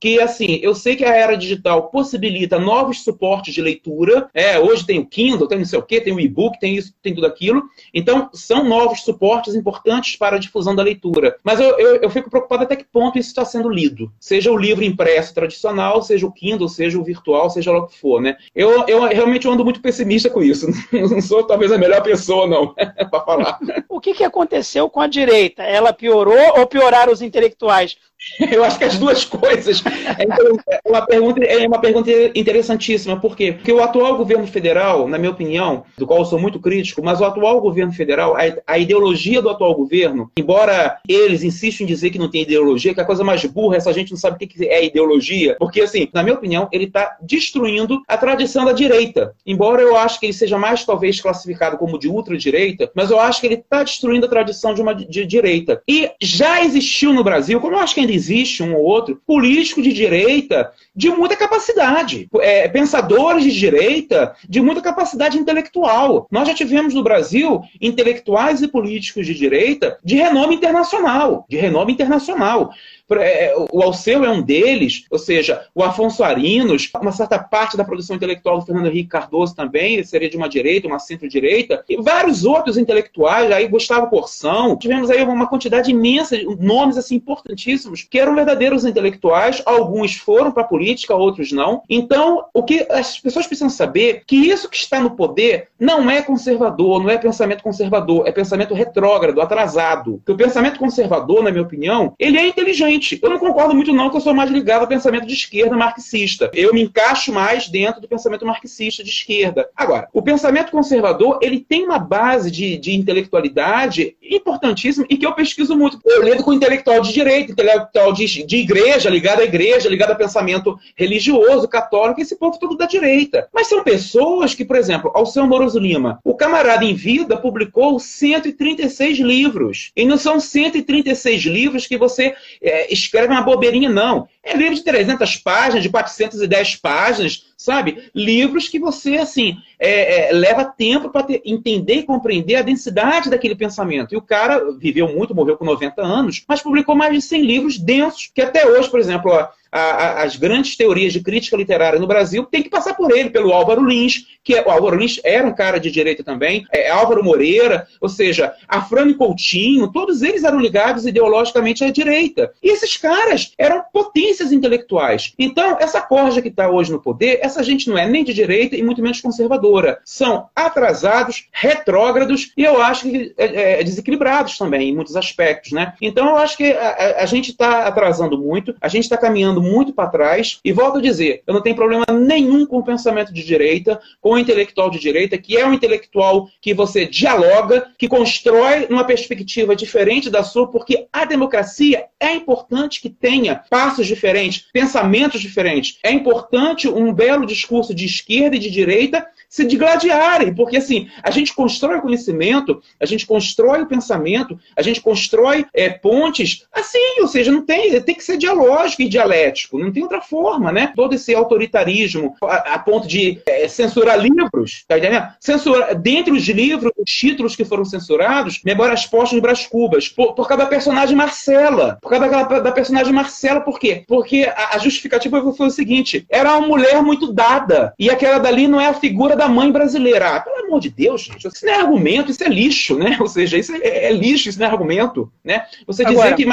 [0.00, 4.28] que assim, eu sei que a era digital possibilita novos suportes de leitura.
[4.34, 6.94] É, hoje tem o Kindle, tem não sei o quê, tem o e-book, tem isso,
[7.02, 7.62] tem tudo aquilo.
[7.92, 11.36] Então, são novos suportes importantes para a difusão da leitura.
[11.42, 14.12] Mas eu, eu, eu fico preocupado até que ponto isso está sendo lido.
[14.18, 17.98] Seja o livro impresso tradicional, seja o Kindle, seja o virtual, seja lá o que
[17.98, 18.36] for, né?
[18.54, 20.66] Eu, eu realmente ando muito pessimista com isso.
[20.92, 22.74] Não sou talvez a melhor pessoa, não,
[23.10, 23.58] para falar.
[23.88, 25.62] O que, que aconteceu com a direita?
[25.62, 27.96] Ela piorou ou pioraram os intelectuais?
[28.50, 29.82] Eu acho que as duas coisas.
[29.84, 33.18] É uma pergunta, é uma pergunta interessantíssima.
[33.18, 33.52] Por quê?
[33.52, 37.20] Porque o atual governo federal, na minha opinião, do qual eu sou muito crítico, mas
[37.20, 42.10] o atual governo federal, a, a ideologia do atual governo, embora eles insistam em dizer
[42.10, 44.66] que não tem ideologia, que a coisa mais burra, essa gente não sabe o que
[44.66, 49.34] é ideologia, porque, assim, na minha opinião, ele está destruindo a tradição da direita.
[49.46, 53.40] Embora eu acho que ele seja mais, talvez, classificado como de ultradireita, mas eu acho
[53.40, 55.82] que ele está destruindo a tradição de uma de direita.
[55.88, 59.80] E já existiu no Brasil, como eu acho que ainda existe um ou outro, político
[59.82, 66.26] de direita de muita capacidade, é, pensadores de direita de muita capacidade intelectual.
[66.30, 71.92] Nós já tivemos no Brasil intelectuais e políticos de direita de renome internacional, de renome
[71.92, 72.70] internacional.
[73.12, 77.84] É, o Alceu é um deles, ou seja, o Afonso Arinos, uma certa parte da
[77.84, 82.44] produção intelectual do Fernando Henrique Cardoso também seria de uma direita, uma centro-direita, e vários
[82.44, 88.18] outros intelectuais, aí Gustavo Porção, tivemos aí uma quantidade imensa de nomes assim importantíssimos que
[88.18, 91.82] eram verdadeiros intelectuais, alguns foram para a política, outros não.
[91.88, 96.22] Então, o que as pessoas precisam saber que isso que está no poder não é
[96.22, 100.20] conservador, não é pensamento conservador, é pensamento retrógrado, atrasado.
[100.24, 104.10] Porque o pensamento conservador, na minha opinião, ele é inteligente eu não concordo muito não
[104.10, 106.50] que eu sou mais ligado ao pensamento de esquerda marxista.
[106.54, 109.68] Eu me encaixo mais dentro do pensamento marxista de esquerda.
[109.76, 115.32] Agora, o pensamento conservador, ele tem uma base de, de intelectualidade importantíssima e que eu
[115.32, 115.98] pesquiso muito.
[116.04, 120.14] Eu lido com intelectual de direita, intelectual de, de igreja, ligado à igreja, ligado a
[120.14, 123.48] pensamento religioso, católico, esse povo todo da direita.
[123.52, 127.98] Mas são pessoas que, por exemplo, ao seu Moroso Lima, o camarada em vida publicou
[127.98, 129.92] 136 livros.
[129.96, 134.28] E não são 136 livros que você é, escreve uma bobeirinha, não.
[134.46, 138.10] É livro de 300 páginas, de 410 páginas, sabe?
[138.14, 143.56] Livros que você, assim, é, é, leva tempo para entender e compreender a densidade daquele
[143.56, 144.14] pensamento.
[144.14, 147.78] E o cara viveu muito, morreu com 90 anos, mas publicou mais de 100 livros
[147.78, 151.98] densos, que até hoje, por exemplo, ó, a, a, as grandes teorias de crítica literária
[151.98, 155.20] no Brasil, tem que passar por ele, pelo Álvaro Lins, que é, o Álvaro Lins
[155.24, 160.44] era um cara de direita também, é, Álvaro Moreira, ou seja, Afrânio Coutinho, todos eles
[160.44, 162.52] eram ligados ideologicamente à direita.
[162.62, 165.32] E esses caras eram potências intelectuais.
[165.38, 168.76] Então, essa corja que está hoje no poder, essa gente não é nem de direita
[168.76, 170.00] e muito menos conservadora.
[170.04, 175.72] São atrasados, retrógrados e eu acho que é, é, desequilibrados também, em muitos aspectos.
[175.72, 175.94] Né?
[176.00, 179.92] Então, eu acho que a, a gente está atrasando muito, a gente está caminhando muito
[179.92, 180.60] para trás.
[180.64, 184.32] E volto a dizer, eu não tenho problema nenhum com o pensamento de direita, com
[184.32, 189.74] o intelectual de direita, que é um intelectual que você dialoga, que constrói uma perspectiva
[189.74, 194.25] diferente da sua, porque a democracia é importante que tenha passos diferentes,
[194.72, 195.98] pensamentos diferentes.
[196.02, 201.30] É importante um belo discurso de esquerda e de direita se digladiarem, porque assim, a
[201.30, 207.28] gente constrói conhecimento, a gente constrói o pensamento, a gente constrói é, pontes assim, ou
[207.28, 210.92] seja, não tem, tem que ser dialógico e dialético, não tem outra forma, né?
[210.94, 215.28] Todo esse autoritarismo a, a ponto de é, censurar livros, tá entendendo?
[215.40, 220.34] Censura, dentre os livros, os títulos que foram censurados, Memórias Postas no Brás Cubas, por,
[220.34, 224.04] por causa da personagem Marcela, por causa da, da personagem Marcela, por quê?
[224.16, 228.66] Porque a, a justificativa foi o seguinte, era uma mulher muito dada, e aquela dali
[228.66, 230.36] não é a figura da mãe brasileira.
[230.36, 233.14] Ah, pelo amor de Deus, gente, isso não é argumento, isso é lixo, né?
[233.20, 235.66] Ou seja, isso é, é lixo, isso não é argumento, né?
[235.86, 236.46] Você Agora, dizer que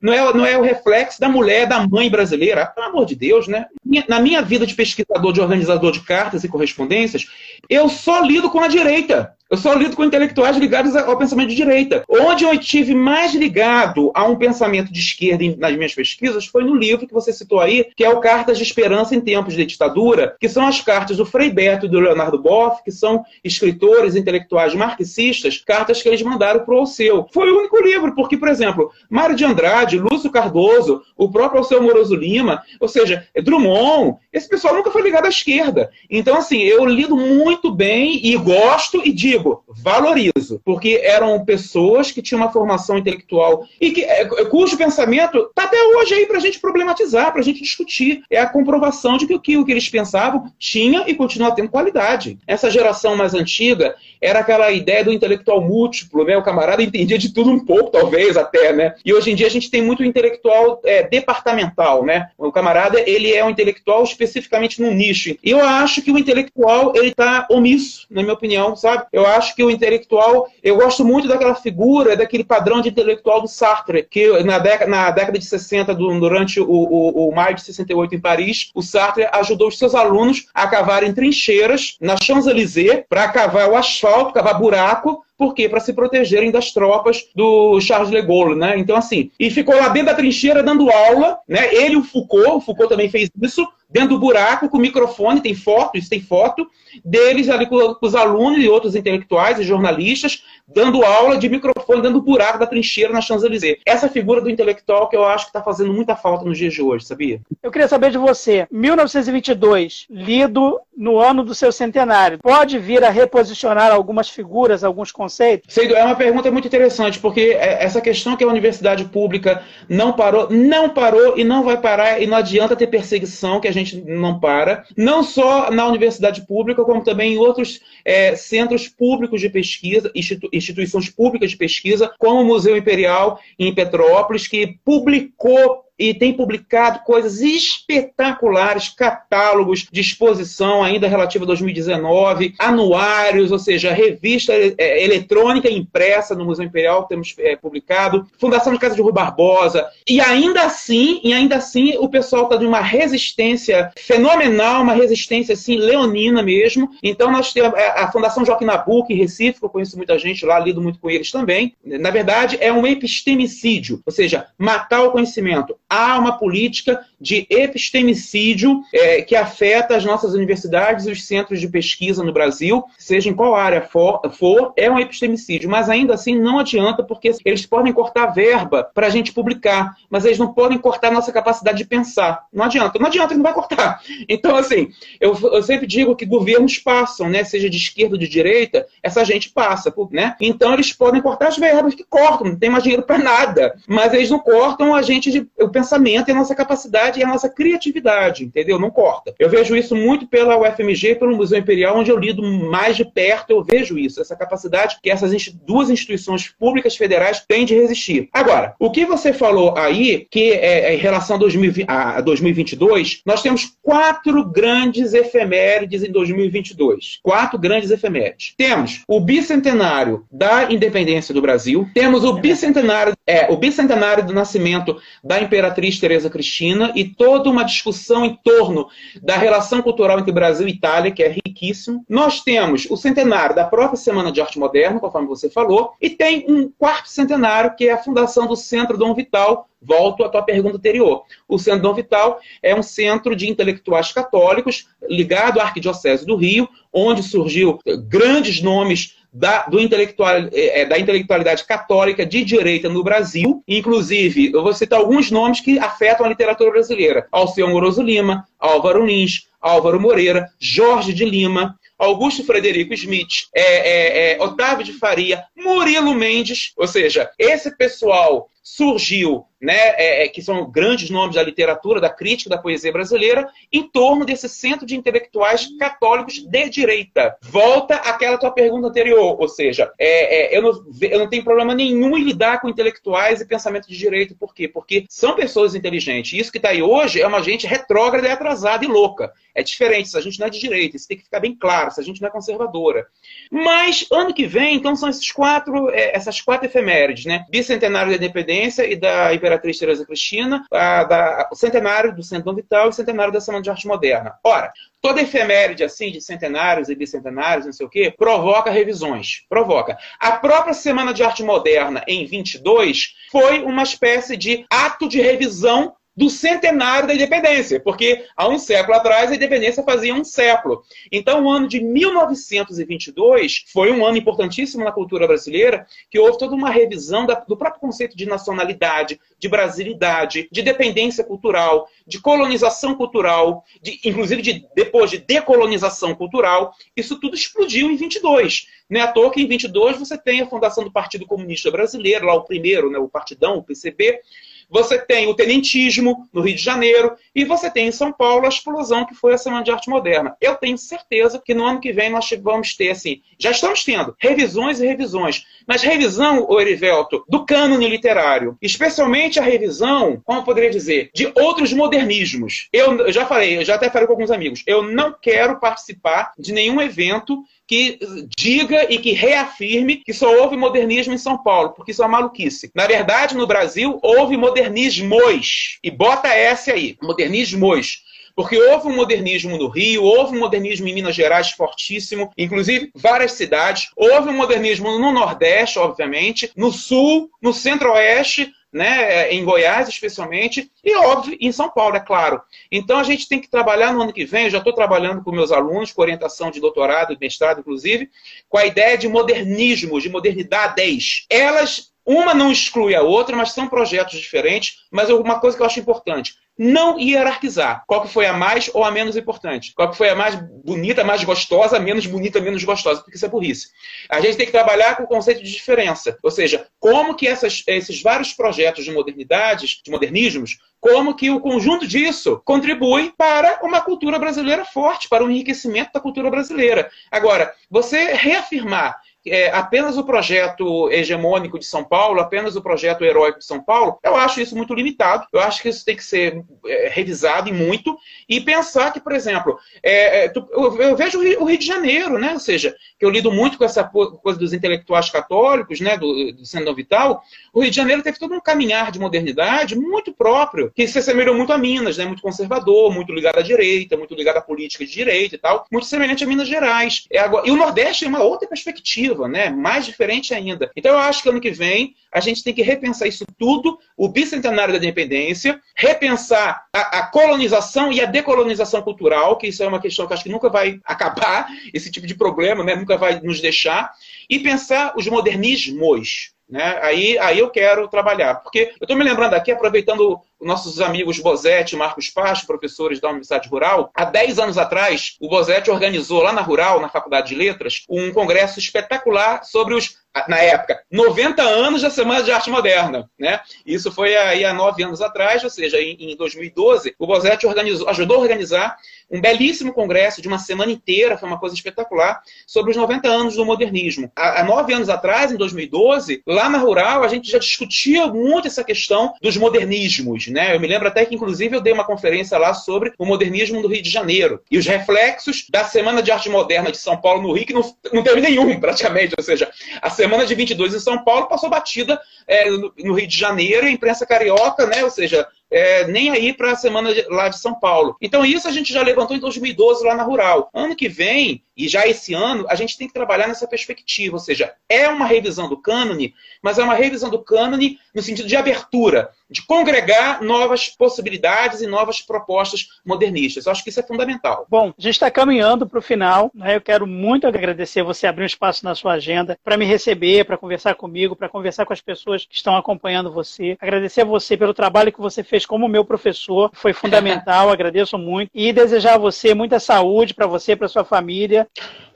[0.00, 2.62] não é, não é o reflexo da mulher, da mãe brasileira.
[2.62, 3.66] Ah, pelo amor de Deus, né?
[4.08, 7.26] Na minha vida de pesquisador, de organizador de cartas e correspondências,
[7.68, 9.34] eu só lido com a direita.
[9.48, 12.02] Eu só lido com intelectuais ligados ao pensamento de direita.
[12.08, 16.74] Onde eu estive mais ligado a um pensamento de esquerda nas minhas pesquisas foi no
[16.74, 20.34] livro que você citou aí, que é o Cartas de Esperança em Tempos de Ditadura,
[20.40, 24.74] que são as cartas do Frei Beto e do Leonardo Boff, que são escritores intelectuais
[24.74, 27.28] marxistas, cartas que eles mandaram para o Alceu.
[27.32, 31.80] Foi o único livro, porque, por exemplo, Mário de Andrade, Lúcio Cardoso, o próprio Alceu
[31.80, 35.88] Moroso Lima, ou seja, Drummond, esse pessoal nunca foi ligado à esquerda.
[36.10, 42.10] Então, assim, eu lido muito bem e gosto e digo digo, valorizo, porque eram pessoas
[42.10, 46.38] que tinham uma formação intelectual e que, é, cujo pensamento está até hoje aí para
[46.38, 48.22] a gente problematizar, para a gente discutir.
[48.30, 52.38] É a comprovação de que, o que eles pensavam tinha e continua tendo qualidade.
[52.46, 56.36] Essa geração mais antiga era aquela ideia do intelectual múltiplo, né?
[56.36, 58.94] O camarada entendia de tudo um pouco, talvez até, né?
[59.04, 62.28] E hoje em dia a gente tem muito intelectual é, departamental, né?
[62.38, 65.36] O camarada, ele é um intelectual especificamente num nicho.
[65.42, 69.04] E eu acho que o intelectual, ele está omisso, na minha opinião, sabe?
[69.12, 73.48] Eu acho que o intelectual, eu gosto muito daquela figura, daquele padrão de intelectual do
[73.48, 78.14] Sartre, que na década, na década de 60, durante o, o, o maio de 68
[78.14, 83.68] em Paris, o Sartre ajudou os seus alunos a cavarem trincheiras na Champs-Élysées para cavar
[83.68, 85.68] o asfalto, cavar buraco, por quê?
[85.68, 88.78] Para se protegerem das tropas do Charles de Gaulle, né?
[88.78, 91.74] Então, assim, e ficou lá dentro da trincheira dando aula, né?
[91.74, 95.96] Ele o Foucault, o Foucault também fez isso, dentro do buraco, com microfone, tem foto,
[95.96, 96.66] isso tem foto,
[97.04, 102.02] deles ali com, com os alunos e outros intelectuais e jornalistas, dando aula de microfone
[102.02, 103.78] dentro do buraco da trincheira na Champs-Élysées.
[103.86, 106.82] Essa figura do intelectual que eu acho que está fazendo muita falta nos dias de
[106.82, 107.40] hoje, sabia?
[107.62, 113.10] Eu queria saber de você, 1922, lido no ano do seu centenário, pode vir a
[113.10, 115.25] reposicionar algumas figuras, alguns conceitos?
[115.68, 120.12] Seido, é uma pergunta muito interessante, porque é, essa questão que a universidade pública não
[120.12, 124.00] parou, não parou e não vai parar, e não adianta ter perseguição, que a gente
[124.02, 129.48] não para, não só na universidade pública, como também em outros é, centros públicos de
[129.48, 136.14] pesquisa, institu instituições públicas de pesquisa, como o Museu Imperial em Petrópolis, que publicou e
[136.14, 144.52] tem publicado coisas espetaculares, catálogos de exposição ainda relativa a 2019, anuários, ou seja, revista
[144.52, 149.86] é, eletrônica impressa no Museu Imperial, temos é, publicado, Fundação de Casa de Rui Barbosa,
[150.08, 155.54] e ainda assim, e ainda assim, o pessoal está de uma resistência fenomenal, uma resistência
[155.54, 156.90] assim, leonina mesmo.
[157.02, 160.58] Então, nós temos é, a Fundação Joaquim Nabuco, em Recife, eu conheço muita gente lá,
[160.58, 161.74] lido muito com eles também.
[161.84, 168.82] Na verdade, é um epistemicídio, ou seja, matar o conhecimento há uma política de epistemicídio
[168.92, 173.34] é, que afeta as nossas universidades e os centros de pesquisa no Brasil, seja em
[173.34, 175.70] qual área for, for, é um epistemicídio.
[175.70, 180.24] Mas ainda assim não adianta, porque eles podem cortar verba para a gente publicar, mas
[180.24, 182.46] eles não podem cortar nossa capacidade de pensar.
[182.52, 184.00] Não adianta, não adianta, não vai cortar.
[184.28, 184.88] Então, assim,
[185.20, 189.24] eu, eu sempre digo que governos passam, né, seja de esquerda ou de direita, essa
[189.24, 190.36] gente passa, né?
[190.40, 194.12] Então eles podem cortar as verbas que cortam, não tem mais dinheiro para nada, mas
[194.12, 198.44] eles não cortam a gente de, pensamento e a nossa capacidade e a nossa criatividade,
[198.44, 198.78] entendeu?
[198.78, 199.34] Não corta.
[199.38, 203.04] Eu vejo isso muito pela UFMG e pelo Museu Imperial, onde eu lido mais de
[203.04, 205.30] perto, eu vejo isso, essa capacidade que essas
[205.66, 208.30] duas instituições públicas federais têm de resistir.
[208.32, 213.20] Agora, o que você falou aí, que é, é em relação a, 2020, a 2022,
[213.26, 217.20] nós temos quatro grandes efemérides em 2022.
[217.22, 218.54] Quatro grandes efemérides.
[218.56, 224.96] Temos o bicentenário da independência do Brasil, temos o bicentenário, é, o bicentenário do nascimento
[225.22, 228.88] da Imperatriz Teresa Cristina e toda uma discussão em torno
[229.22, 232.04] da relação cultural entre Brasil e Itália, que é riquíssimo.
[232.08, 236.44] Nós temos o centenário da própria Semana de Arte Moderna, conforme você falou, e tem
[236.48, 240.78] um quarto centenário, que é a fundação do Centro Dom Vital, Volto à tua pergunta
[240.78, 241.22] anterior.
[241.46, 246.68] O Centro Dom Vital é um centro de intelectuais católicos ligado à Arquidiocese do Rio,
[246.92, 253.04] onde surgiu grandes nomes da, do intelectual, é, é, da intelectualidade católica de direita no
[253.04, 253.62] Brasil.
[253.68, 257.26] Inclusive, eu vou citar alguns nomes que afetam a literatura brasileira.
[257.30, 264.32] Alceu Moroso Lima, Álvaro Lins, Álvaro Moreira, Jorge de Lima, Augusto Frederico Smith, é, é,
[264.32, 270.42] é, Otávio de Faria, Murilo Mendes, ou seja, esse pessoal surgiu, né, é, é, que
[270.42, 274.96] são grandes nomes da literatura, da crítica, da poesia brasileira, em torno desse centro de
[274.96, 277.36] intelectuais católicos de direita.
[277.42, 281.76] Volta àquela tua pergunta anterior, ou seja, é, é, eu, não, eu não tenho problema
[281.76, 284.34] nenhum em lidar com intelectuais e pensamento de direita.
[284.38, 284.66] Por quê?
[284.66, 286.38] Porque são pessoas inteligentes.
[286.38, 289.32] Isso que está aí hoje é uma gente retrógrada atrasada e louca.
[289.54, 291.92] É diferente, se a gente não é de direita, isso tem que ficar bem claro,
[291.92, 293.06] se a gente não é conservadora.
[293.50, 297.46] Mas, ano que vem, então, são esses quatro, é, essas quatro efemérides, né?
[297.48, 302.54] Bicentenário da Independência, Independência e da Imperatriz Teresa Cristina, a, da, o centenário do Centro
[302.54, 304.34] Vital e o centenário da Semana de Arte Moderna.
[304.42, 309.44] Ora, toda efeméride assim de centenários e bicentenários, não sei o quê, provoca revisões.
[309.48, 309.98] Provoca.
[310.18, 315.94] A própria Semana de Arte Moderna, em 22, foi uma espécie de ato de revisão
[316.16, 320.82] do centenário da independência, porque há um século atrás a independência fazia um século.
[321.12, 326.54] Então, o ano de 1922 foi um ano importantíssimo na cultura brasileira, que houve toda
[326.54, 333.64] uma revisão do próprio conceito de nacionalidade, de brasilidade, de dependência cultural, de colonização cultural,
[333.82, 336.74] de, inclusive de, depois de decolonização cultural.
[336.96, 338.68] Isso tudo explodiu em 22.
[338.88, 342.26] Não é à toa que em 22 você tem a fundação do Partido Comunista Brasileiro,
[342.26, 344.20] lá o primeiro, né, o Partidão, o PCB,
[344.68, 348.48] você tem o tenentismo no Rio de Janeiro e você tem em São Paulo a
[348.48, 350.36] explosão que foi a Semana de Arte Moderna.
[350.40, 354.14] Eu tenho certeza que no ano que vem nós vamos ter, assim, já estamos tendo
[354.18, 355.44] revisões e revisões.
[355.66, 361.72] Mas revisão, Erivelto, do cânone literário, especialmente a revisão, como eu poderia dizer, de outros
[361.72, 362.68] modernismos.
[362.72, 366.52] Eu já falei, eu já até falei com alguns amigos, eu não quero participar de
[366.52, 367.98] nenhum evento que
[368.36, 372.20] diga e que reafirme que só houve modernismo em São Paulo, porque isso é uma
[372.20, 372.70] maluquice.
[372.74, 375.78] Na verdade, no Brasil, houve modernismos.
[375.82, 378.04] E bota essa aí, modernismos.
[378.36, 383.32] Porque houve um modernismo no Rio, houve um modernismo em Minas Gerais fortíssimo, inclusive várias
[383.32, 383.88] cidades.
[383.96, 390.94] Houve um modernismo no Nordeste, obviamente, no Sul, no Centro-Oeste, né, em Goiás especialmente, e
[390.96, 392.42] óbvio, em São Paulo, é claro.
[392.70, 395.32] Então a gente tem que trabalhar no ano que vem, eu já estou trabalhando com
[395.32, 398.10] meus alunos, com orientação de doutorado e mestrado, inclusive,
[398.48, 401.24] com a ideia de modernismo, de modernidades.
[401.30, 405.66] Elas, uma não exclui a outra, mas são projetos diferentes, mas uma coisa que eu
[405.66, 407.84] acho importante, não hierarquizar.
[407.86, 409.72] Qual que foi a mais ou a menos importante?
[409.74, 413.02] Qual que foi a mais bonita, mais gostosa, menos bonita, menos gostosa?
[413.02, 413.68] Porque isso é burrice.
[414.08, 416.18] A gente tem que trabalhar com o conceito de diferença.
[416.22, 421.40] Ou seja, como que essas, esses vários projetos de modernidades, de modernismos, como que o
[421.40, 426.90] conjunto disso contribui para uma cultura brasileira forte, para o enriquecimento da cultura brasileira.
[427.10, 433.38] Agora, você reafirmar é, apenas o projeto hegemônico de São Paulo, apenas o projeto heróico
[433.38, 435.26] de São Paulo, eu acho isso muito limitado.
[435.32, 437.96] Eu acho que isso tem que ser é, revisado e muito
[438.28, 442.32] e pensar que, por exemplo, é, é eu, eu, vejo o Rio de Janeiro, né?
[442.32, 445.96] Ou seja, que eu lido muito com essa coisa dos intelectuais católicos, né?
[445.96, 447.22] Do, do Centro Vital.
[447.52, 451.34] O Rio de Janeiro teve todo um caminhar de modernidade muito próprio, que se assemelhou
[451.34, 452.04] muito a Minas, né?
[452.04, 455.86] Muito conservador, muito ligado à direita, muito ligado à política de direita e tal, muito
[455.86, 457.06] semelhante a Minas Gerais.
[457.10, 459.50] É agora, e o Nordeste é uma outra perspectiva né?
[459.50, 460.70] Mais diferente ainda.
[460.76, 464.08] Então eu acho que ano que vem a gente tem que repensar isso tudo, o
[464.08, 469.80] bicentenário da independência, repensar a, a colonização e a decolonização cultural, que isso é uma
[469.80, 472.74] questão que acho que nunca vai acabar, esse tipo de problema, né?
[472.74, 473.92] Nunca vai nos deixar,
[474.28, 476.78] e pensar os modernismos, né?
[476.82, 478.36] Aí, aí eu quero trabalhar.
[478.36, 483.08] Porque eu estou me lembrando aqui, aproveitando nossos amigos Bozetti e Marcos Pacho, professores da
[483.08, 487.34] Universidade Rural, há 10 anos atrás, o Bozetti organizou lá na Rural, na Faculdade de
[487.34, 489.96] Letras, um congresso espetacular sobre os
[490.28, 493.08] na época, 90 anos da Semana de Arte Moderna.
[493.18, 493.40] Né?
[493.64, 497.46] Isso foi aí há nove anos atrás, ou seja, em, em 2012, o Bosetti
[497.86, 498.76] ajudou a organizar
[499.10, 503.36] um belíssimo congresso de uma semana inteira, foi uma coisa espetacular, sobre os 90 anos
[503.36, 504.10] do modernismo.
[504.16, 508.48] Há, há nove anos atrás, em 2012, lá na Rural, a gente já discutia muito
[508.48, 510.26] essa questão dos modernismos.
[510.28, 510.54] Né?
[510.54, 513.68] Eu me lembro até que, inclusive, eu dei uma conferência lá sobre o modernismo do
[513.68, 517.32] Rio de Janeiro e os reflexos da Semana de Arte Moderna de São Paulo no
[517.32, 519.14] Rio, que não, não teve nenhum, praticamente.
[519.16, 519.50] Ou seja,
[519.80, 523.68] a Semana de 22 em São Paulo passou batida é, no, no Rio de Janeiro,
[523.68, 524.84] imprensa carioca, né?
[524.84, 527.96] ou seja, é, nem aí para a semana de, lá de São Paulo.
[528.00, 530.50] Então, isso a gente já levantou em 2012 lá na Rural.
[530.52, 534.20] Ano que vem, e já esse ano, a gente tem que trabalhar nessa perspectiva, ou
[534.20, 538.36] seja, é uma revisão do cânone, mas é uma revisão do cânone no sentido de
[538.36, 543.46] abertura, de congregar novas possibilidades e novas propostas modernistas.
[543.46, 544.46] Eu acho que isso é fundamental.
[544.48, 546.30] Bom, a gente está caminhando para o final.
[546.34, 546.56] Né?
[546.56, 550.36] Eu quero muito agradecer você abrir um espaço na sua agenda para me receber, para
[550.36, 553.56] conversar comigo, para conversar com as pessoas que estão acompanhando você.
[553.60, 558.30] Agradecer a você pelo trabalho que você fez como meu professor, foi fundamental, agradeço muito.
[558.34, 561.46] E desejar a você muita saúde para você, para sua família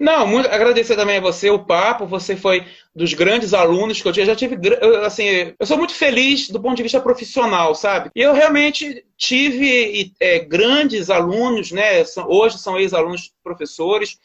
[0.00, 2.06] não, muito, agradecer também a você o papo.
[2.06, 2.64] Você foi
[2.96, 4.26] dos grandes alunos que eu tive.
[4.26, 4.56] Já tive,
[5.04, 8.08] assim, eu sou muito feliz do ponto de vista profissional, sabe?
[8.16, 12.02] E eu realmente tive é, grandes alunos, né?
[12.26, 14.18] Hoje são ex-alunos professores.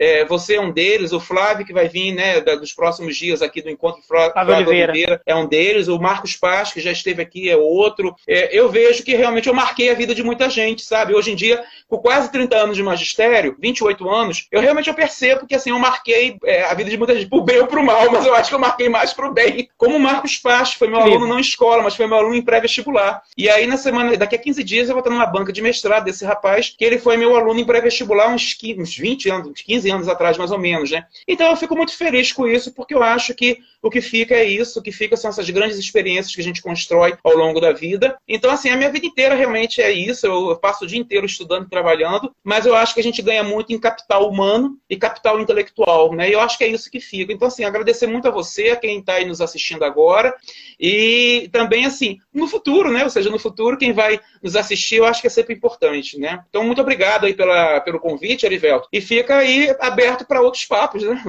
[0.00, 3.60] É, você é um deles, o Flávio, que vai vir né, dos próximos dias aqui
[3.60, 4.92] do Encontro Flávio, Flávio Oliveira.
[4.92, 5.22] Oliveira.
[5.26, 8.16] é um deles, o Marcos Paz, que já esteve aqui, é outro.
[8.26, 11.14] É, eu vejo que realmente eu marquei a vida de muita gente, sabe?
[11.14, 15.46] Hoje em dia, com quase 30 anos de magistério, 28 anos, eu realmente eu percebo
[15.46, 18.10] que assim, eu marquei é, a vida de muita gente, pro bem ou pro mal,
[18.10, 19.68] mas eu acho que eu marquei mais pro bem.
[19.76, 22.42] Como o Marcos Paz, foi meu aluno não em escola, mas foi meu aluno em
[22.42, 23.22] pré-vestibular.
[23.36, 26.04] E aí, na semana, daqui a 15 dias, eu vou estar numa banca de mestrado
[26.04, 29.89] desse rapaz, que ele foi meu aluno em pré-vestibular uns, 15, uns 20 anos, 15
[29.90, 31.04] anos atrás, mais ou menos, né?
[31.26, 34.44] Então eu fico muito feliz com isso, porque eu acho que o que fica é
[34.44, 37.72] isso, o que fica são essas grandes experiências que a gente constrói ao longo da
[37.72, 38.16] vida.
[38.28, 40.26] Então, assim, a minha vida inteira realmente é isso.
[40.26, 43.42] Eu passo o dia inteiro estudando e trabalhando, mas eu acho que a gente ganha
[43.42, 46.28] muito em capital humano e capital intelectual, né?
[46.28, 47.32] E eu acho que é isso que fica.
[47.32, 50.34] Então, assim, agradecer muito a você, a quem está aí nos assistindo agora,
[50.78, 53.04] e também, assim, no futuro, né?
[53.04, 56.44] Ou seja, no futuro, quem vai nos assistir, eu acho que é sempre importante, né?
[56.50, 58.88] Então, muito obrigado aí pela, pelo convite, Arivelto.
[58.92, 61.22] E fica aí aberto para outros papos, né?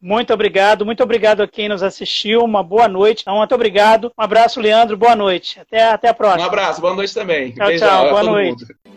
[0.00, 2.42] Muito obrigado, muito obrigado a quem nos assistiu.
[2.42, 3.22] Uma boa noite.
[3.22, 4.12] Então, muito obrigado.
[4.18, 4.96] Um abraço, Leandro.
[4.96, 5.60] Boa noite.
[5.60, 6.44] Até, até a próxima.
[6.44, 7.52] Um abraço, boa noite também.
[7.52, 8.10] Tchau, tchau.
[8.10, 8.62] Boa noite.
[8.62, 8.91] Mundo.